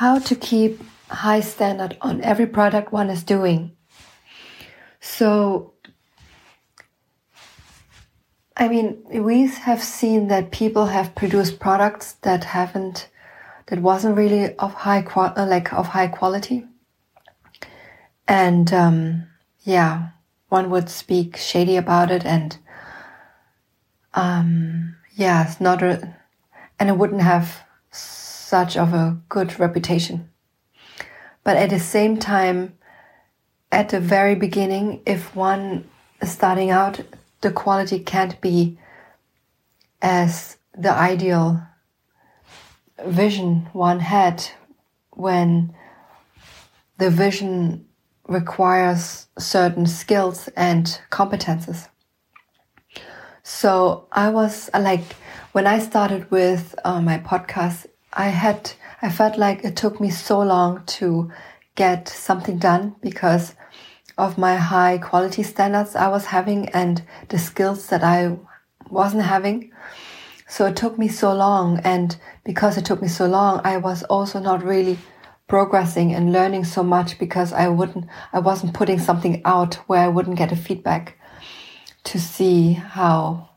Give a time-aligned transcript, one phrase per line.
[0.00, 3.70] how to keep high standard on every product one is doing.
[4.98, 5.74] So,
[8.56, 13.10] I mean, we have seen that people have produced products that haven't,
[13.66, 16.64] that wasn't really of high uh, like of high quality.
[18.26, 19.26] And, um,
[19.64, 20.12] yeah,
[20.48, 22.56] one would speak shady about it and,
[24.14, 26.16] um, yeah, it's not a,
[26.78, 27.64] and it wouldn't have
[28.50, 30.28] such of a good reputation.
[31.44, 32.76] But at the same time,
[33.70, 35.88] at the very beginning, if one
[36.20, 37.00] is starting out,
[37.42, 38.76] the quality can't be
[40.02, 41.62] as the ideal
[43.06, 44.44] vision one had
[45.12, 45.72] when
[46.98, 47.86] the vision
[48.26, 51.88] requires certain skills and competences.
[53.44, 55.06] So I was like,
[55.52, 58.72] when I started with uh, my podcast, I had,
[59.02, 61.30] I felt like it took me so long to
[61.76, 63.54] get something done because
[64.18, 68.36] of my high quality standards I was having and the skills that I
[68.90, 69.72] wasn't having.
[70.48, 71.78] So it took me so long.
[71.84, 74.98] And because it took me so long, I was also not really
[75.46, 80.08] progressing and learning so much because I wouldn't, I wasn't putting something out where I
[80.08, 81.16] wouldn't get a feedback
[82.04, 83.50] to see how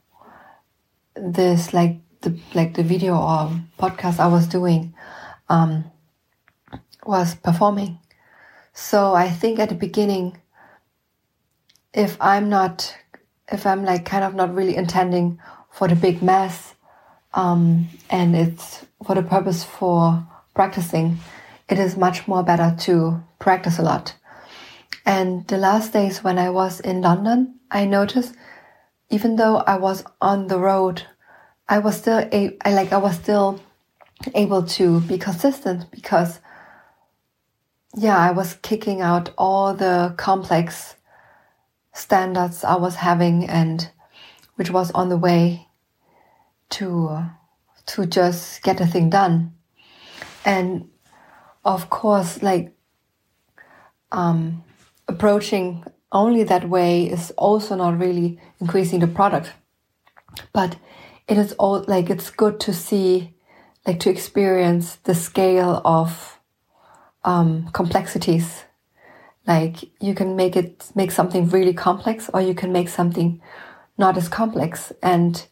[1.16, 4.94] this, like the, like the video or podcast I was doing,
[5.50, 5.86] um,
[7.06, 8.00] was performing.
[8.74, 10.42] So I think at the beginning,
[11.94, 12.98] if I'm not,
[13.52, 15.40] if I'm like kind of not really intending
[15.72, 16.74] for the big mass,
[17.34, 21.20] um, and it's for the purpose for practicing,
[21.70, 24.16] it is much more better to practice a lot.
[25.06, 28.36] And the last days when I was in London, I noticed
[29.10, 31.04] even though I was on the road,
[31.68, 33.62] I was still a, I like I was still
[34.36, 36.40] able to be consistent because
[37.96, 40.96] yeah, I was kicking out all the complex
[41.94, 43.90] standards I was having and
[44.56, 45.68] which was on the way
[46.72, 47.26] to
[47.86, 49.54] to just get the thing done.
[50.46, 50.90] And
[51.64, 52.74] of course, like
[54.12, 54.64] um,
[55.08, 59.52] approaching only that way is also not really increasing the product.
[60.54, 60.78] But
[61.28, 63.36] it is all like it's good to see,
[63.86, 66.40] like to experience the scale of
[67.24, 68.64] um, complexities.
[69.48, 73.42] Like you can make it make something really complex, or you can make something
[73.98, 74.92] not as complex.
[75.02, 75.46] And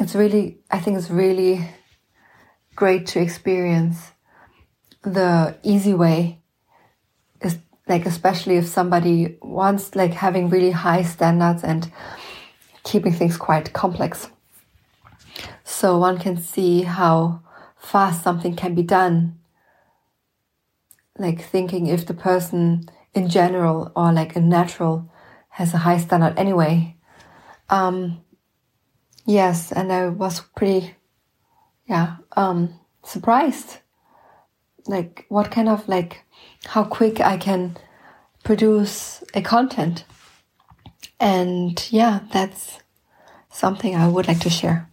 [0.00, 1.68] it's really, I think it's really
[2.74, 4.12] great to experience
[5.02, 6.40] the easy way.
[7.40, 11.90] Is like especially if somebody wants like having really high standards and
[12.84, 14.28] keeping things quite complex.
[15.82, 17.42] So one can see how
[17.76, 19.40] fast something can be done
[21.18, 25.10] like thinking if the person in general or like a natural
[25.48, 26.94] has a high standard anyway.
[27.68, 28.22] Um,
[29.26, 30.94] yes, and I was pretty,
[31.88, 33.78] yeah, um, surprised.
[34.86, 36.22] Like what kind of like
[36.64, 37.76] how quick I can
[38.44, 40.04] produce a content.
[41.18, 42.78] And yeah, that's
[43.50, 44.88] something I would like to share.